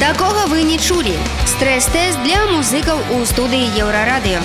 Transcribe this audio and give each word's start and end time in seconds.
Такога 0.00 0.46
вы 0.48 0.62
не 0.62 0.78
чулі. 0.78 1.12
Стрэс-тэст 1.44 2.24
для 2.24 2.40
музыкаў 2.48 2.96
у 3.12 3.24
студыі 3.28 3.68
Еўрарадыё. 3.76 4.40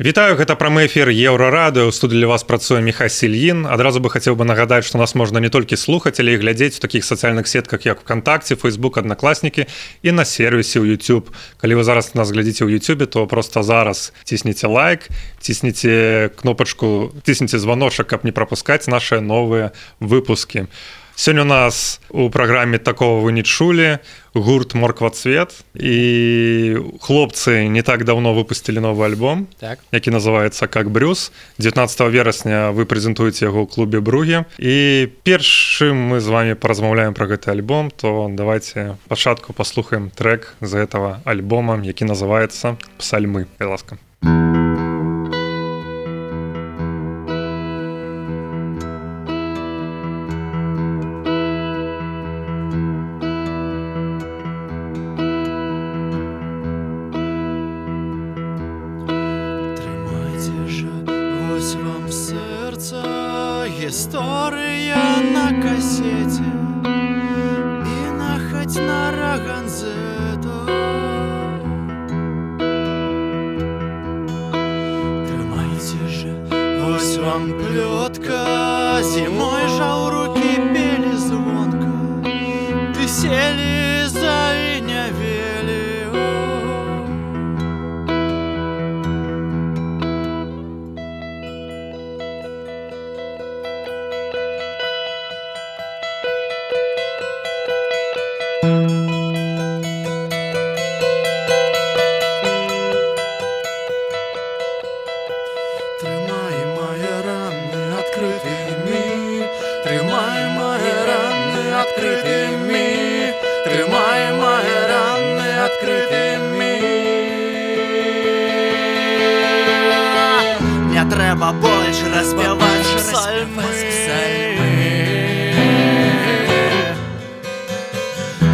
Вітаю 0.00 0.40
гэта 0.40 0.56
прамы 0.56 0.88
эфір 0.88 1.12
еўрарады 1.12 1.84
у 1.84 1.92
студыі 1.92 2.24
для 2.24 2.32
вас 2.32 2.40
працуе 2.40 2.80
міха 2.80 3.12
сельін 3.12 3.68
адразу 3.68 4.00
бы 4.00 4.08
хацеў 4.08 4.32
бы 4.32 4.48
нагадаць 4.48 4.88
што 4.88 4.96
нас 4.96 5.12
можна 5.12 5.36
не 5.36 5.52
толькі 5.52 5.76
слухаць 5.76 6.16
але 6.16 6.32
і 6.32 6.40
глядзець 6.40 6.80
у 6.80 6.80
такіх 6.80 7.04
сацыяльных 7.04 7.44
сетках 7.44 7.84
як 7.84 8.00
вКтакце 8.00 8.56
фейсбук 8.56 8.96
аднакласнікі 9.04 9.68
і 10.00 10.16
на 10.16 10.24
сервісе 10.24 10.80
ў 10.80 10.96
YouTube 10.96 11.28
калі 11.60 11.76
вы 11.76 11.84
зараз 11.84 12.16
нас 12.16 12.32
глядзіце 12.32 12.64
ў 12.64 12.80
Ютубе 12.80 13.04
то 13.04 13.28
просто 13.28 13.60
зараз 13.60 14.16
цісніце 14.24 14.64
лайк 14.64 15.12
цісніце 15.44 16.32
кнопачку 16.40 17.12
цісніце 17.20 17.60
званочак 17.60 18.08
каб 18.08 18.24
не 18.24 18.32
прапускаць 18.32 18.88
наши 18.88 19.20
новыя 19.20 19.76
выпуски 20.00 20.64
у 20.64 21.01
Сёння 21.14 21.42
у 21.42 21.44
нас 21.44 22.00
у 22.10 22.30
праграме 22.30 22.78
такого 22.78 23.20
вы 23.20 23.32
не 23.32 23.42
чулі 23.42 23.98
гурт 24.34 24.74
морквацвет 24.74 25.64
і 25.74 26.76
хлопцы 27.00 27.68
не 27.68 27.82
так 27.82 28.04
давно 28.04 28.32
выпусцілі 28.34 28.80
новы 28.80 29.04
альбом 29.04 29.46
так. 29.60 29.78
які 29.92 30.10
называется 30.10 30.66
как 30.66 30.90
брюс 30.90 31.32
19 31.58 32.00
верасня 32.00 32.70
вы 32.72 32.86
прэзентуеце 32.86 33.44
яго 33.44 33.64
ў 33.64 33.68
клубе 33.68 34.00
бругі 34.00 34.44
і 34.58 35.08
першым 35.24 36.16
мы 36.16 36.20
з 36.20 36.26
вами 36.26 36.54
паразмаўляем 36.54 37.14
про 37.14 37.26
гэты 37.26 37.50
альбом 37.50 37.90
то 37.90 38.30
давайте 38.32 38.96
пачатку 39.08 39.52
паслухаем 39.52 40.10
трек 40.10 40.54
з 40.60 40.74
этого 40.74 41.20
альбома 41.24 41.80
які 41.84 42.04
называется 42.04 42.76
псальмы 42.98 43.46
ласка 43.60 43.98
Утром 77.32 77.52
плетка, 77.58 79.00
зимой 79.02 79.66
жал 79.78 80.10
руки 80.10 80.56
пели 80.74 81.16
звонко. 81.16 82.22
Ты 82.92 83.08
сели 83.08 83.71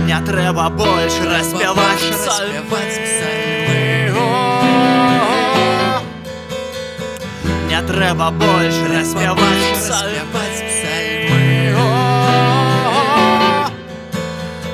Мне 0.09 0.25
трэба 0.25 0.71
больш 0.71 1.21
распяваць 1.21 2.01
Мне 7.67 7.81
трэба 7.91 8.31
больш 8.31 8.79
распяваць 8.89 9.69
распяваць 9.69 10.65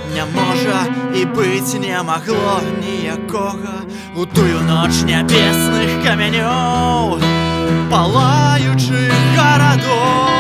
Мне 0.07 0.25
можа 0.37 0.87
і 1.19 1.25
быць 1.35 1.75
не 1.83 1.99
магло 2.07 2.63
ніякога 2.79 3.83
у 4.15 4.27
тую 4.27 4.63
ноч 4.71 5.03
нябесных 5.03 5.99
камянёў 6.07 7.19
палаючых 7.91 9.11
гарадоў 9.35 10.31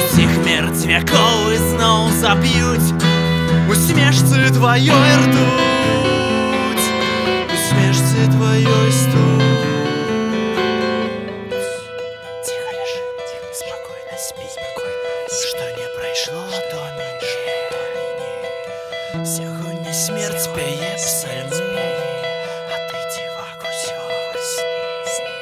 усіх 0.00 0.40
мерцвякоў 0.40 1.52
ізноў 1.60 2.08
заб'юць 2.16 3.11
Усмешцы 3.68 4.50
твоей 4.52 4.90
ртуть. 4.90 6.84
Усмешцы 7.54 8.30
твоей 8.30 8.92
стуть 8.92 9.62
Тихо 12.44 12.70
лежи, 12.78 13.02
тихо, 13.28 13.50
спокойно 13.54 14.16
спи 14.18 14.46
спокойно. 14.56 15.10
Что 15.28 15.64
не 15.78 15.86
произошло, 15.96 16.44
то 16.70 16.78
менее. 16.98 17.12
Сьогодні 19.26 19.92
смерть 19.92 20.50
п'є 20.54 20.94
псальми 20.96 21.82
А 22.68 22.76
ти 22.88 22.98
дівак 23.14 23.60
усього 23.60 24.32
сні, 24.34 24.84
сні. 25.14 25.40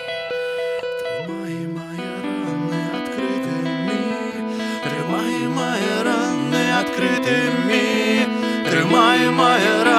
Ти 1.01 1.33
мої, 1.33 1.67
моя 1.67 2.15
рани, 2.23 2.83
відкритий 2.95 3.73
мій 3.87 4.57
Тримай 4.83 5.49
мої 5.49 6.03
рани, 6.05 6.63
відкритий 6.81 7.49
Тримає, 8.81 9.31
має 9.31 9.90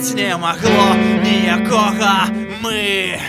быць 0.00 0.14
не 0.14 0.36
магло 0.36 0.96
ніякога 1.22 2.32
мы. 2.62 3.20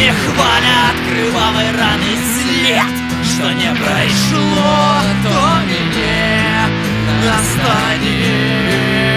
И 0.00 0.08
хваля 0.08 0.78
от 0.90 0.98
крывавой 1.06 1.70
раны 1.72 2.12
след. 2.32 2.94
Что 3.22 3.52
не 3.52 3.70
произошло, 3.74 5.02
то 5.22 5.36
и 5.68 5.80
не 5.94 7.26
настанет. 7.26 9.09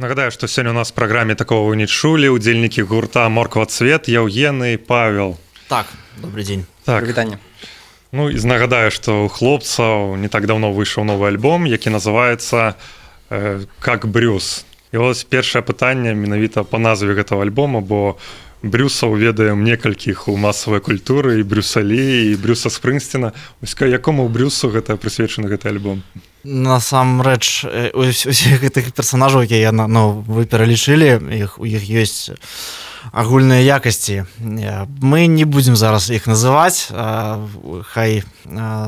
Нагадаю 0.00 0.32
што 0.32 0.48
сёння 0.48 0.70
у 0.70 0.74
нас 0.74 0.92
праграме 0.92 1.34
такого 1.34 1.68
вы 1.68 1.76
не 1.76 1.86
чулі 1.86 2.32
удзельнікі 2.32 2.82
гурта 2.88 3.28
морква 3.28 3.66
цвет 3.66 4.08
яўгены 4.08 4.78
павел. 4.78 5.36
Так 5.68 5.86
добрый 6.16 6.44
дзень 6.44 6.64
так. 6.84 7.04
Вітанне 7.04 7.38
ну 8.12 8.30
і 8.30 8.40
нагадаю 8.40 8.90
што 8.90 9.24
у 9.24 9.28
хлопцаў 9.28 10.16
не 10.16 10.28
так 10.28 10.46
давно 10.46 10.72
выйшаў 10.72 11.04
новы 11.04 11.28
альбом 11.28 11.66
які 11.66 11.90
называется 11.90 12.74
э, 13.30 13.60
как 13.78 14.08
брюс 14.08 14.64
і 14.92 14.96
вось 14.96 15.24
першае 15.24 15.62
пытанне 15.62 16.14
менавіта 16.14 16.64
по 16.64 16.78
назве 16.78 17.14
гэтага 17.14 17.44
альбома 17.44 17.80
бо 17.80 18.16
брюсаў 18.62 19.14
ведаем 19.14 19.64
некалькіх 19.64 20.28
у 20.28 20.36
масавай 20.36 20.80
культуры 20.80 21.40
і 21.40 21.44
брюсалі 21.44 22.32
і 22.32 22.36
брюса 22.36 22.70
спрынгсціна 22.70 23.32
ось 23.62 23.76
якому 23.80 24.28
брюсу 24.28 24.72
гэта 24.72 24.96
прысвечаны 24.96 25.52
гэты 25.52 25.68
альбом 25.68 26.02
насамрэч 26.44 27.66
усіх 27.94 28.60
гэтых 28.64 28.92
персонажаў 28.92 29.44
якія 29.44 29.72
ну, 29.72 30.24
вы 30.26 30.46
пералічылі 30.46 31.20
іх 31.36 31.58
у 31.60 31.66
іх 31.68 31.84
ёсць 31.84 32.32
агульныя 33.12 33.60
якасці 33.76 34.24
мы 34.40 35.26
не 35.26 35.44
будзем 35.44 35.76
зараз 35.76 36.10
іх 36.10 36.26
называць 36.26 36.88
хай 37.92 38.22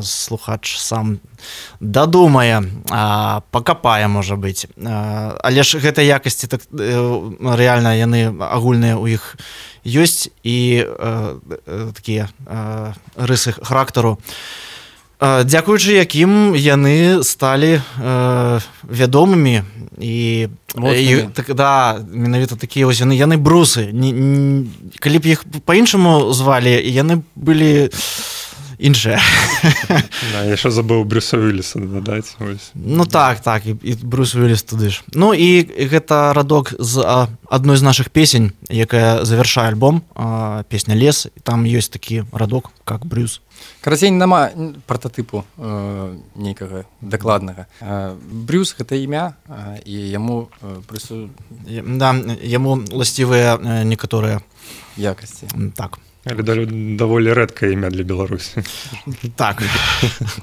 слухач 0.03 0.77
сам 0.79 1.21
дадумае 1.81 2.63
пакапае 3.51 4.09
можа 4.09 4.37
быць 4.37 4.69
але 4.77 5.63
ж 5.63 5.81
гэтай 5.81 6.09
якасці 6.09 6.49
так 6.49 6.65
рэальна 6.73 7.97
яны 7.97 8.33
агульныя 8.33 8.97
ў 8.97 9.17
іх 9.17 9.37
ёсць 9.85 10.29
і 10.45 10.89
такія 11.97 12.29
рысы 13.17 13.53
характару 13.61 14.21
дзякуючы 15.23 15.95
якім 15.95 16.59
яны 16.59 17.23
сталі 17.23 17.79
вядомымі 18.83 19.63
і 20.03 20.49
і, 20.73 21.29
так, 21.35 21.55
да 21.55 22.01
менавіта 22.11 22.57
такія 22.57 22.87
вось 22.87 23.01
яны. 23.01 23.13
Яны 23.13 23.37
брусы. 23.37 23.93
Не, 23.93 24.11
не, 24.11 24.67
калі 24.99 25.19
б 25.21 25.27
іх 25.27 25.45
по-іншаму 25.69 26.33
звалі 26.33 26.73
яны 26.81 27.23
былі 27.37 27.93
іншыя 28.83 29.21
яшчэ 30.51 30.75
забыў 30.75 31.07
брюсавіліса 31.07 31.79
дадаць 31.79 32.35
ну 32.75 33.07
так 33.07 33.41
так 33.41 33.67
і, 33.67 33.79
і 33.79 33.93
брусвіліс 34.03 34.63
туды 34.67 34.91
ж. 34.91 35.07
Ну 35.15 35.31
і 35.35 35.63
гэта 35.63 36.35
радок 36.35 36.75
з 36.79 37.07
адной 37.47 37.77
з 37.77 37.83
наших 37.83 38.11
песень 38.11 38.53
якая 38.69 39.25
завершае 39.25 39.71
альбом 39.71 40.03
а, 40.15 40.65
песня 40.69 40.99
лес 40.99 41.29
там 41.47 41.63
ёсць 41.65 41.93
такі 41.95 42.25
радок 42.33 42.75
как 42.85 43.07
брюс 43.07 43.41
карацей 43.81 44.11
нама 44.11 44.51
прататыпу 44.87 45.45
э, 45.59 46.17
нейкага 46.35 46.85
дакладнага 47.01 47.67
э, 47.81 48.17
брюс 48.21 48.75
гэта 48.79 48.97
імя 48.97 49.35
э, 49.49 49.83
і 49.85 49.97
яму 50.11 50.49
э, 50.63 50.81
прысу... 50.87 51.31
да, 51.67 52.15
яму 52.43 52.83
уласцівыя 52.91 53.59
э, 53.59 53.85
некаторыя 53.85 54.41
якасці 54.97 55.49
так. 55.77 55.99
Даволі 56.25 57.35
рэдкае 57.35 57.73
імя 57.75 57.91
для 57.91 58.05
беларусі 58.05 58.63
так. 59.37 59.63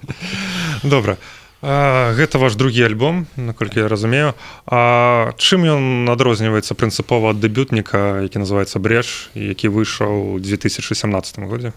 Добра 0.83 1.17
а, 1.61 2.13
гэта 2.15 2.39
ваш 2.39 2.55
другі 2.55 2.83
альбом 2.83 3.27
наколькі 3.35 3.79
я 3.79 3.87
разумею. 3.87 4.33
А 4.65 5.31
чым 5.37 5.63
ён 5.67 6.09
адрозніваецца 6.11 6.75
прынцыпова 6.75 7.31
ад 7.35 7.39
дэбютніка 7.39 8.23
які 8.23 8.39
называется 8.39 8.79
бреш 8.79 9.31
які 9.35 9.67
выйшаў 9.67 10.35
у 10.35 10.39
2017 10.39 11.39
годзе 11.47 11.73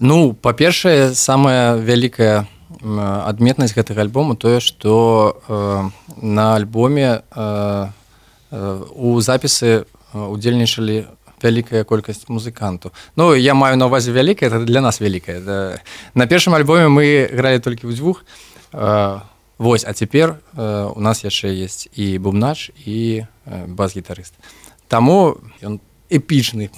Ну 0.00 0.32
па-першае 0.32 1.12
самая 1.12 1.76
вялікая 1.76 2.48
адметнасць 2.80 3.76
гэтага 3.76 4.00
альбому 4.00 4.32
тое 4.32 4.60
што 4.64 5.36
э, 5.36 5.90
на 6.24 6.44
альбоме 6.56 7.20
э, 7.20 7.20
э, 7.36 8.82
у 8.96 9.20
запісы 9.20 9.84
удзельнічалі 10.16 11.04
вялікая 11.42 11.84
колькасць 11.84 12.28
музыканту 12.28 12.92
Ну 13.16 13.34
я 13.34 13.52
маю 13.52 13.76
на 13.76 13.86
увазе 13.92 14.12
вялікая 14.12 14.48
это 14.48 14.64
для 14.64 14.80
нас 14.80 15.00
вялікая 15.00 15.40
да. 15.40 15.80
на 16.14 16.26
першым 16.26 16.54
альбоме 16.54 16.88
мы 16.88 17.28
гралі 17.28 17.60
толькі 17.60 17.84
ў 17.84 17.92
дзвюх 17.92 18.24
э, 18.72 19.20
Вось 19.58 19.84
а 19.84 19.92
цяпер 19.92 20.40
э, 20.56 20.92
у 20.96 21.00
нас 21.00 21.24
яшчэ 21.24 21.52
есть 21.52 21.92
і 21.92 22.16
бубнач 22.18 22.72
і 22.88 23.28
э, 23.44 23.66
бас-гітарыст 23.68 24.32
Таму 24.88 25.36
ён 25.60 25.76
эпічны 26.10 26.70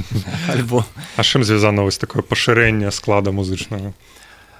альбо 0.52 0.84
А 1.16 1.22
чым 1.22 1.44
звязана 1.44 1.82
вось 1.82 1.98
такое 1.98 2.22
пашырэнне 2.22 2.90
склада 2.90 3.32
музычнага 3.32 3.94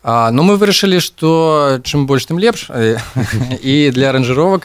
А, 0.03 0.31
ну 0.31 0.43
мы 0.43 0.57
вырашылі 0.57 0.97
што 1.05 1.81
чым 1.85 2.07
больш 2.07 2.25
тым 2.25 2.39
лепш 2.41 2.71
і 3.63 3.91
для 3.91 4.09
аранжыровак 4.09 4.65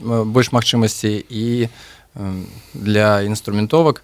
больш 0.00 0.52
магчымасцей 0.52 1.20
і 1.20 1.68
для 2.72 3.22
інструментовак 3.22 4.02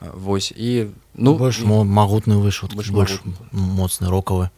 вось 0.00 0.52
і 0.56 0.92
ну 1.14 1.34
больш 1.36 1.62
магутны 1.64 2.36
выйшаў 2.36 2.68
больш 2.76 2.90
больш 2.92 3.20
моцны 3.52 4.08
рокавы 4.12 4.50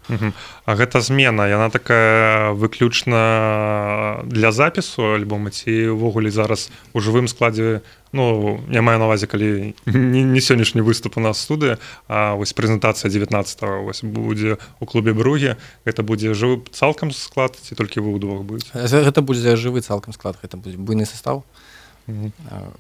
А 0.67 0.75
гэта 0.75 1.01
змена 1.01 1.47
яна 1.47 1.71
такая 1.71 2.53
выключна 2.53 4.23
для 4.27 4.51
запісу 4.53 5.15
альбома 5.15 5.51
ці 5.51 5.95
ўвогуле 5.95 6.31
зараз 6.31 6.71
у 6.93 7.01
жывым 7.01 7.29
складзе 7.29 7.83
ну 8.13 8.59
я 8.71 8.83
маю 8.83 8.99
навазе 8.99 9.31
калі 9.31 9.75
не, 9.87 10.23
не 10.27 10.41
сённяшні 10.41 10.83
выступ 10.83 11.17
у 11.17 11.21
нас 11.21 11.39
студыя 11.39 11.79
А 12.09 12.35
вось 12.35 12.53
прэзентацыя 12.53 13.07
19 13.11 13.63
вось 13.87 14.03
будзе 14.03 14.59
у 14.81 14.87
клубе 14.87 15.15
бругі 15.15 15.55
гэта 15.87 16.03
будзе 16.03 16.35
жывы 16.35 16.67
цалкам 16.75 17.15
склад 17.15 17.55
ці 17.55 17.79
толькі 17.79 18.03
вы 18.03 18.19
ўдвох 18.19 18.43
будзе 18.43 18.75
гэта 18.75 19.23
будзе 19.23 19.55
жывы 19.55 19.81
цалкам 19.87 20.13
склад 20.13 20.35
гэта 20.43 20.57
будзе 20.57 20.77
буйны 20.77 21.07
состав. 21.07 21.45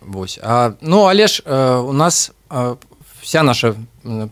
Вось. 0.00 0.38
А 0.42 0.72
ну 0.80 1.04
але 1.04 1.26
ж 1.26 1.42
у 1.44 1.92
нас 1.92 2.32
вся 3.20 3.42
наша 3.42 3.74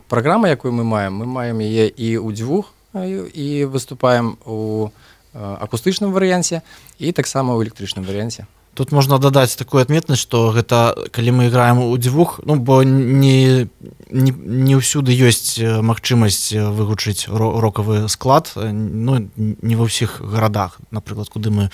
праграма 0.08 0.48
якую 0.48 0.72
мы 0.72 0.84
маем 0.84 1.14
мы 1.14 1.26
маем 1.26 1.60
яе 1.60 1.88
і 1.88 2.16
ў 2.18 2.32
дзвюх 2.32 2.72
і 2.96 3.64
выступаем 3.68 4.36
у 4.44 4.90
акустычным 5.34 6.12
варыянце 6.12 6.62
і 6.98 7.12
таксама 7.12 7.56
ў 7.56 7.68
электрычным 7.68 8.04
варыянце 8.04 8.46
тут 8.76 8.92
можна 8.92 9.18
дадаць 9.18 9.56
такую 9.56 9.80
адметнасць 9.82 10.20
што 10.20 10.52
гэта 10.52 10.94
калі 11.12 11.32
мы 11.32 11.48
іграем 11.48 11.80
у 11.80 11.96
дзвюх 11.96 12.40
ну 12.44 12.56
бо 12.56 12.82
не 12.84 13.68
не, 14.10 14.32
не 14.32 14.74
ўсюды 14.76 15.16
ёсць 15.16 15.60
магчымасць 15.60 16.52
вывучыць 16.52 17.28
рокавы 17.28 18.08
склад 18.08 18.52
ну 18.56 19.28
не 19.36 19.76
ва 19.76 19.88
ўсіх 19.88 20.20
гарадах 20.20 20.78
напрыклад 20.90 21.28
куды 21.28 21.50
мы 21.50 21.70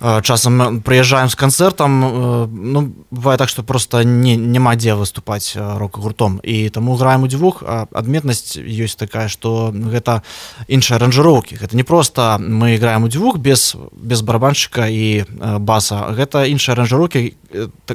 часам 0.00 0.80
прыязджаем 0.80 1.28
з 1.28 1.36
канцэртам 1.38 2.48
ну 2.50 2.94
бывае 3.10 3.38
так 3.38 3.48
што 3.48 3.62
просто 3.62 4.04
не 4.04 4.36
няма 4.36 4.74
дзе 4.76 4.94
выступаць 4.94 5.56
рок 5.56 5.98
гуртом 5.98 6.40
і 6.42 6.68
таму 6.68 6.96
граем 6.96 7.22
у 7.22 7.28
дзвюх 7.28 7.62
адметнасць 7.66 8.58
ёсць 8.58 8.98
такая 8.98 9.28
што 9.28 9.72
гэта 9.72 10.22
іншыя 10.68 10.98
аранжыроўкі 10.98 11.56
гэта 11.56 11.76
не 11.76 11.84
просто 11.84 12.36
мы 12.38 12.76
играем 12.76 13.04
у 13.04 13.08
дзвюх 13.08 13.38
без 13.38 13.76
без 13.92 14.22
барабаншчыка 14.22 14.88
і 14.88 15.24
баса. 15.58 16.10
Гэта 16.12 16.44
іншыя 16.50 16.74
аранжыроўкі 16.74 17.34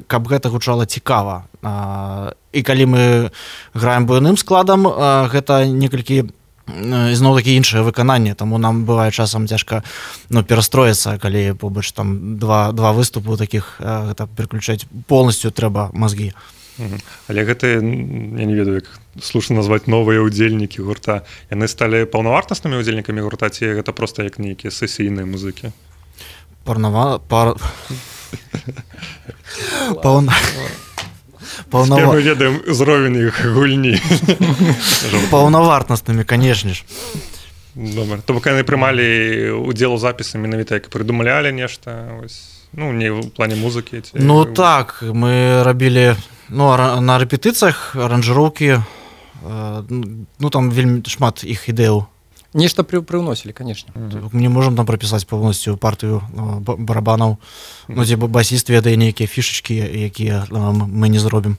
каб 0.07 0.27
гэта 0.27 0.49
гучала 0.49 0.85
цікава 0.85 1.45
і 2.53 2.61
калі 2.63 2.85
мы 2.85 3.03
граем 3.73 4.05
буйным 4.05 4.37
складам 4.37 4.87
гэта 5.29 5.65
некалькі 5.67 6.31
ізноў 7.13 7.37
такі 7.39 7.55
іншае 7.57 7.83
выкананне 7.83 8.35
таму 8.35 8.57
нам 8.57 8.85
бывае 8.85 9.11
часам 9.11 9.47
цяжка 9.47 9.83
ну 10.29 10.43
перастроіцца 10.43 11.17
калі 11.17 11.53
побач 11.53 11.91
там 11.91 12.37
два 12.37 12.71
два 12.71 12.93
выступу 12.93 13.37
таких 13.37 13.77
гэта 13.79 14.27
переключаць 14.27 14.85
полностью 15.07 15.51
трэба 15.51 15.89
мазгі. 15.93 16.33
Але 17.27 17.43
гэты 17.43 17.67
я 17.75 17.81
не 17.81 18.55
ведаю 18.55 18.79
як 18.79 18.87
слушна 19.19 19.59
назваць 19.59 19.87
новыя 19.87 20.23
удзельнікі 20.23 20.81
гурта. 20.81 21.27
Яны 21.51 21.67
сталі 21.67 22.05
паўнавартаснымі 22.07 22.79
удзельнікамі 22.79 23.21
гурта 23.21 23.49
ці 23.51 23.75
гэта 23.75 23.91
просто 23.91 24.23
як 24.23 24.39
нейкія 24.39 24.71
сесійныя 24.71 25.27
музыкі? 25.27 25.75
Парнава 26.63 27.19
пар 27.19 27.59
паўна 30.03 30.33
паўнава... 31.69 32.15
ведаем 32.19 32.61
узровень 32.67 33.17
іх 33.27 33.41
гульні 33.45 33.95
паўнавартаснымі 35.33 36.23
канешне 36.23 36.73
ж. 36.73 36.83
То 38.25 38.33
бок 38.33 38.45
яны 38.49 38.65
прымалі 38.67 39.55
удзел 39.63 39.93
у 39.95 40.01
запісы 40.01 40.41
менавіта 40.41 40.81
як 40.81 40.89
прыдумлялі 40.89 41.53
нешта 41.53 42.11
ну 42.73 42.91
не 42.91 43.09
ў 43.09 43.29
плане 43.31 43.55
музыкі 43.55 44.01
ці... 44.01 44.19
ну 44.19 44.45
так 44.45 44.99
мы 45.01 45.63
рабілі 45.63 46.19
ну 46.49 46.73
на 46.75 47.15
рэпетыцыях 47.21 47.95
аранжыроўкі 47.95 48.83
ну 49.41 50.47
там 50.51 50.69
вельмі 50.69 51.01
шмат 51.07 51.45
іх 51.47 51.69
ідэў 51.69 52.05
нешта 52.53 52.83
пры 52.83 53.01
прыўносілі 53.01 53.53
конечно. 53.53 53.93
Мне 54.31 54.49
можам 54.49 54.75
там 54.75 54.85
прапісаць 54.85 55.25
паўнасцю 55.25 55.77
партыю 55.77 56.21
барабанаў 56.65 57.37
ну 57.87 58.03
дзе 58.03 58.17
басіст 58.17 58.69
ведае 58.69 58.97
нейкія 58.97 59.27
фішачкі 59.27 59.75
якія 60.09 60.45
мы 60.49 61.09
не 61.09 61.19
зробім 61.19 61.57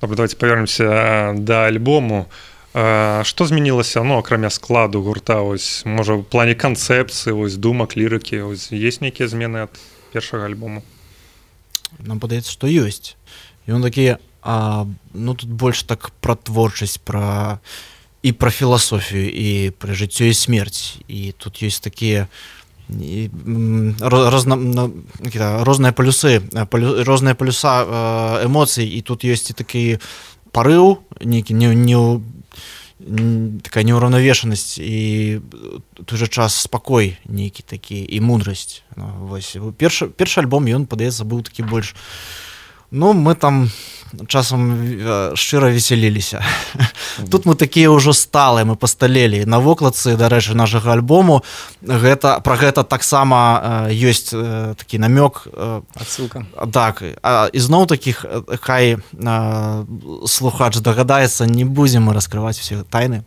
Добра, 0.00 0.16
давайте 0.16 0.36
павернемся 0.36 1.34
да 1.36 1.66
альбому 1.66 2.26
что 2.72 3.46
змянілася 3.46 4.02
ну 4.02 4.18
акрамя 4.18 4.50
складу 4.50 5.02
гурта 5.02 5.42
ось 5.42 5.84
можа 5.84 6.14
в 6.14 6.24
плане 6.24 6.54
канцэпцыі 6.54 7.32
вось 7.32 7.56
думак 7.56 7.96
лірыкі 7.96 8.48
ось 8.48 8.72
есть 8.72 9.00
нейкія 9.00 9.28
змены 9.28 9.68
ад 9.68 9.72
першага 10.12 10.46
альбому 10.46 10.82
нам 11.98 12.20
падаецца 12.20 12.52
што 12.52 12.68
ёсць 12.68 13.16
ён 13.68 13.82
такі 13.82 14.16
а, 14.42 14.86
ну 15.12 15.34
тут 15.34 15.50
больш 15.50 15.82
так 15.82 16.12
пра 16.20 16.36
творчасць 16.36 16.96
пра 16.96 17.60
і 18.22 18.32
пра 18.32 18.50
філасофію 18.50 19.28
і 19.30 19.70
пра 19.78 19.94
жыццё 19.94 20.30
і 20.30 20.34
смерць 20.34 20.98
і 21.08 21.32
тут 21.38 21.62
ёсць 21.62 21.80
такія 21.80 22.26
розна 24.00 24.56
розныя 25.64 25.92
палюсы 25.92 26.40
палю, 26.70 27.04
розныя 27.04 27.34
палюса 27.34 28.40
эмоцый 28.42 28.88
і 28.88 29.00
тут 29.02 29.24
ёсць 29.24 29.50
і 29.50 29.54
такі 29.54 29.98
парыў 30.50 31.04
нейкі 31.20 31.54
не, 31.54 31.74
не 31.74 31.98
такая 33.62 33.84
неўраўнавешанасць 33.86 34.78
і 34.82 35.40
той 36.04 36.18
жа 36.18 36.26
час 36.26 36.58
спакой 36.66 37.14
нейкі 37.28 37.62
такі 37.62 38.02
і 38.02 38.18
мудрасць 38.20 38.82
ну, 38.96 39.30
вось 39.30 39.54
першы 39.78 40.10
першы 40.10 40.42
альбом 40.42 40.66
ён 40.66 40.90
падаецца 40.90 41.22
быў 41.22 41.46
такі 41.46 41.62
больш 41.62 41.94
ну 42.90 43.12
мы 43.12 43.34
там 43.34 43.70
часам 44.28 44.72
шчыра 45.36 45.70
весяліліся. 45.70 46.42
Тут 47.30 47.44
мы 47.44 47.54
такія 47.54 47.90
ўжо 47.90 48.12
сталы 48.12 48.64
мы 48.64 48.76
пасталелі. 48.76 49.44
На 49.44 49.60
вокладцы 49.60 50.16
дарэчы 50.16 50.54
нашага 50.54 50.92
альбому. 50.92 51.44
Гэта 51.82 52.40
про 52.40 52.56
гэта 52.56 52.84
таксама 52.84 53.88
ёсць 53.90 54.32
такі 54.32 54.98
намёк 54.98 55.48
адсылка. 55.94 56.46
так 56.72 57.02
ізноў 57.52 57.86
таких 57.86 58.24
хай 58.62 58.96
слухач 60.26 60.78
дагадаецца 60.80 61.46
не 61.46 61.64
будзем 61.64 62.08
мы 62.08 62.14
раскрываць 62.14 62.60
усе 62.60 62.84
тайны. 62.88 63.24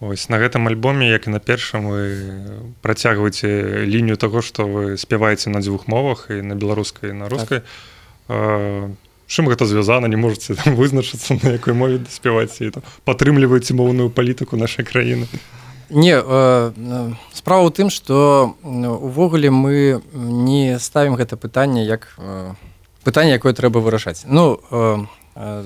Ось 0.00 0.28
на 0.28 0.40
гэтым 0.40 0.66
альбоме 0.66 1.10
як 1.10 1.28
і 1.28 1.30
на 1.30 1.38
першым 1.38 1.92
вы 1.92 2.02
працягваеце 2.82 3.84
лінію 3.84 4.16
таго 4.16 4.42
што 4.42 4.64
вы 4.66 4.96
спяваеце 4.96 5.50
на 5.50 5.60
дзвюх 5.60 5.86
мовах 5.86 6.26
і 6.30 6.42
на 6.42 6.54
беларускай 6.54 7.12
на 7.12 7.28
рускай. 7.28 7.60
Так 7.60 7.68
чым 9.30 9.46
гэта 9.46 9.66
звязана 9.66 10.06
не 10.06 10.16
можете 10.16 10.54
вызначыцца 10.66 11.38
на 11.42 11.54
якой 11.54 11.74
мове 11.74 12.02
даспяваць 12.02 12.58
і 12.60 12.74
падтрымліваеце 13.06 13.78
моўную 13.78 14.10
палітыку 14.10 14.58
нашай 14.58 14.84
краіны. 14.84 15.30
Не 15.90 16.18
э, 16.18 17.14
справа 17.34 17.66
ў 17.66 17.70
тым 17.70 17.90
что 17.90 18.54
увогуле 18.62 19.50
мы 19.50 20.02
не 20.14 20.78
ставім 20.78 21.14
гэта 21.14 21.38
пытанне 21.38 21.86
як 21.86 22.14
э, 22.18 22.54
пытанне 23.02 23.38
якое 23.38 23.54
трэба 23.54 23.78
вырашаць. 23.78 24.26
Ну 24.26 24.58
э, 24.70 25.06
э, 25.34 25.64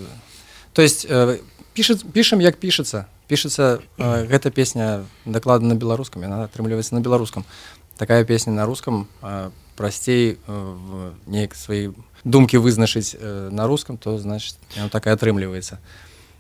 то 0.73 0.83
есть 0.83 1.07
э, 1.09 1.41
піша 1.73 1.97
пішам 2.13 2.41
як 2.41 2.57
пішацца. 2.57 3.05
Пішацца 3.29 3.81
э, 3.97 4.29
гэта 4.29 4.51
песня 4.51 5.05
дакладна 5.25 5.73
на 5.73 5.77
беларускам 5.77 6.23
яна 6.23 6.45
атрымліваецца 6.45 6.95
на 6.95 7.01
беларускам. 7.01 7.45
Такая 7.97 8.25
песня 8.25 8.53
на 8.53 8.67
рускам 8.67 9.09
э, 9.23 9.51
прасцей 9.77 10.39
э, 10.47 11.13
неяк 11.27 11.55
свае 11.55 11.93
думкі 12.25 12.59
вызначыць 12.59 13.17
э, 13.19 13.49
на 13.51 13.67
рускам 13.67 13.97
то 13.97 14.19
значит 14.19 14.57
так 14.91 15.07
і 15.07 15.11
атрымліваецца 15.11 15.79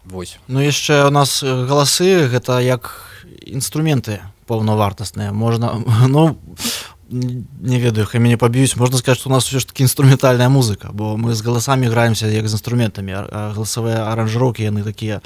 Вось. 0.04 0.36
Ну 0.48 0.60
яшчэ 0.60 1.08
у 1.08 1.10
нас 1.10 1.40
галасы 1.42 2.28
гэта 2.28 2.60
як 2.60 3.08
інструменты 3.40 4.20
паўнавартасныя 4.46 5.32
можна 5.32 5.80
ну 6.08 6.36
не 7.08 7.80
ведаю 7.80 8.06
хай 8.06 8.20
мяне 8.20 8.36
паб'юць 8.36 8.76
можна 8.76 8.98
сказаць 8.98 9.20
што 9.20 9.28
у 9.28 9.32
нас 9.32 9.48
ўсё 9.48 9.60
ж 9.60 9.66
таки 9.66 9.84
інструментальная 9.84 10.48
музыка 10.48 10.92
бо 10.92 11.16
мы 11.16 11.34
з 11.34 11.40
галасамі 11.40 11.88
граемся 11.88 12.28
як 12.28 12.48
з 12.48 12.56
інструментамі 12.60 13.12
галасавыя 13.56 14.08
аранжыроўкі 14.12 14.64
яны 14.64 14.84
такія 14.84 15.20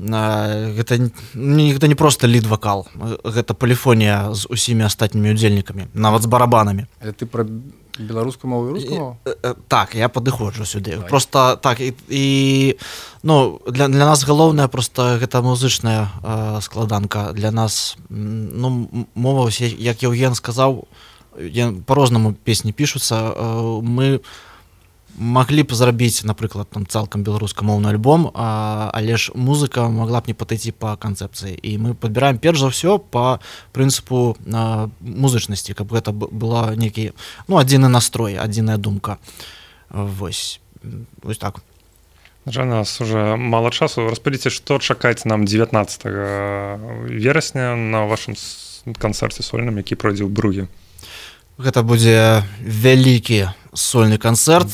гэта 0.00 1.10
нігда 1.34 1.88
не 1.88 1.94
просто 1.94 2.26
лід 2.26 2.46
вакал 2.46 2.86
гэта 3.24 3.52
паліфонія 3.54 4.32
з 4.32 4.46
усімі 4.48 4.88
астатнімі 4.88 5.36
удзельнікамі 5.36 5.92
нават 5.94 6.22
з 6.22 6.26
барабанамі. 6.26 6.86
Ты 7.18 7.26
пра 7.26 7.44
беларускую 7.98 8.50
мову 8.50 8.72
рускую 8.72 9.16
так 9.68 9.94
я 9.94 10.08
падыходжу 10.08 10.64
сюды. 10.64 10.96
Давай. 10.96 11.08
просто 11.08 11.56
так 11.56 11.80
і, 11.80 11.92
і 12.08 12.76
ну 13.22 13.60
для, 13.68 13.88
для 13.88 14.06
нас 14.06 14.24
галоўная 14.24 14.68
просто 14.68 15.18
гэта 15.20 15.42
музычная 15.42 16.08
э, 16.22 16.60
складанка. 16.60 17.32
Для 17.32 17.50
нас 17.50 17.98
ну 18.08 18.88
мова 19.14 19.44
усе 19.44 19.68
як 19.68 20.02
Еўген 20.02 20.34
сказаў 20.34 20.88
по-рознаму 21.86 22.32
песні 22.32 22.72
пішуцца 22.72 23.16
э, 23.16 23.80
мы 23.82 24.16
у 24.16 24.49
маглі 25.20 25.68
б 25.68 25.76
зрабіць 25.76 26.24
напрыклад 26.24 26.72
там 26.72 26.88
цалкам 26.88 27.20
беларускамоўны 27.22 27.92
альбом 27.92 28.32
а, 28.32 28.88
але 28.96 29.20
ж 29.20 29.36
музыка 29.36 29.84
могла 29.92 30.24
б 30.24 30.32
не 30.32 30.34
падыйці 30.34 30.72
по 30.72 30.96
канцэпцыі 30.96 31.52
і 31.60 31.70
мы 31.76 31.92
подбіраем 31.92 32.40
перш 32.40 32.64
за 32.64 32.72
ўсё 32.72 32.96
по 32.96 33.36
прынцыпу 33.76 34.40
музычнасці 35.04 35.76
каб 35.76 35.92
гэта 35.92 36.16
была 36.16 36.72
некі 36.72 37.12
ну 37.52 37.60
адзіны 37.60 37.92
настрой 37.92 38.40
адзіная 38.40 38.80
думка. 38.80 39.20
Вось. 39.90 40.60
Вось 41.22 41.38
так. 41.38 41.60
Жаль, 42.46 42.66
нас 42.66 43.00
уже 43.00 43.36
мало 43.36 43.70
часу. 43.70 44.08
Распадзіце 44.08 44.48
што 44.48 44.78
чакаць 44.80 45.28
нам 45.28 45.44
19 45.44 46.08
верасня 47.12 47.76
на 47.76 48.08
вашым 48.08 48.34
канцэрце 48.96 49.44
сольным 49.44 49.76
які 49.76 50.00
пройдзе 50.00 50.24
ў 50.24 50.32
бругі? 50.32 50.64
Гэта 51.60 51.84
будзе 51.84 52.40
вялікі 52.64 53.52
сольны 53.74 54.18
канцэрт 54.18 54.70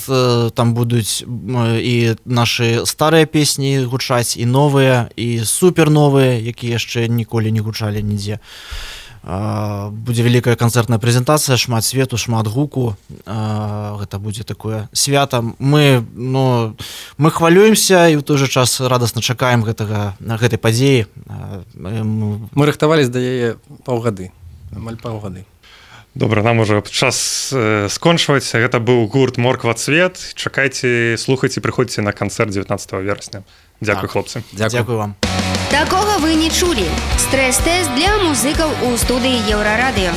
там 0.55 0.75
будуць 0.75 1.23
і 1.27 1.97
нашы 2.25 2.87
старыя 2.87 3.27
песні 3.27 3.85
гучаць 3.85 4.37
і 4.37 4.47
новыя 4.47 5.09
і 5.17 5.45
супер 5.45 5.91
новыя 5.91 6.41
якія 6.41 6.81
яшчэ 6.81 7.09
ніколі 7.09 7.53
не 7.53 7.61
гучалі 7.61 8.03
нідзе. 8.03 8.41
Будзе 9.27 10.23
вялікая 10.23 10.55
канцэртная 10.55 11.03
прэзентацыя 11.03 11.59
шмат 11.59 11.83
свету 11.85 12.15
шмат 12.15 12.47
гуку. 12.47 12.95
Гэта 13.27 14.23
будзе 14.23 14.45
такое 14.45 14.89
свята. 14.93 15.43
Мы 15.59 16.07
ну 16.15 16.77
мы 17.19 17.31
хвалюемся 17.35 18.07
і 18.07 18.17
ў 18.17 18.23
той 18.23 18.39
жа 18.39 18.47
час 18.47 18.79
радасна 18.81 19.21
чакаем 19.21 19.67
гэтага 19.67 20.15
на 20.23 20.39
гэтай 20.39 20.63
падзеі. 20.63 21.11
Мы 21.75 22.63
рыхтавались 22.71 23.11
да 23.11 23.19
яе 23.19 23.59
паўгады 23.83 24.31
амаль 24.71 24.97
паўгады 24.97 25.45
добра 26.17 26.43
нам 26.43 26.61
уже 26.61 26.83
час 26.91 27.51
э, 27.53 27.89
скончваць 27.91 28.49
гэта 28.49 28.81
быў 28.81 29.05
гурт 29.07 29.37
морква 29.37 29.77
цвет 29.77 30.17
чакайце 30.35 31.17
слухайце 31.21 31.61
прыходзіце 31.61 32.01
на 32.01 32.17
канцэрт 32.17 32.51
19 32.51 32.93
верасня 33.05 33.45
Дякую 33.81 34.09
так. 34.09 34.11
хлопцы. 34.11 34.43
Дякую. 34.53 34.99
Вам. 34.99 35.15
Такога 35.71 36.17
вы 36.19 36.35
не 36.35 36.49
чулі 36.49 36.89
стрэс-тэст 37.21 37.93
для 37.93 38.17
музыкаў 38.25 38.73
у 38.89 38.97
студыі 38.97 39.37
еўрарадыё 39.53 40.17